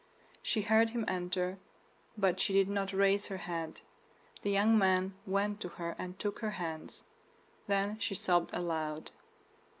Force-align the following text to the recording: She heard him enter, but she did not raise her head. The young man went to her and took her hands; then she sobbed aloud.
She 0.41 0.63
heard 0.63 0.89
him 0.89 1.05
enter, 1.07 1.59
but 2.17 2.39
she 2.39 2.53
did 2.53 2.67
not 2.67 2.91
raise 2.91 3.27
her 3.27 3.37
head. 3.37 3.81
The 4.41 4.49
young 4.49 4.75
man 4.75 5.13
went 5.27 5.61
to 5.61 5.69
her 5.77 5.95
and 5.99 6.17
took 6.17 6.39
her 6.39 6.49
hands; 6.57 7.03
then 7.67 7.99
she 7.99 8.15
sobbed 8.15 8.49
aloud. 8.51 9.11